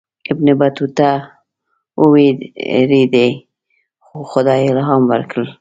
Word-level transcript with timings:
ابن 0.31 0.47
بطوطه 0.59 1.11
ووېرېدی 2.01 3.29
خو 4.05 4.17
خدای 4.31 4.61
الهام 4.71 5.03
ورکړ. 5.11 5.43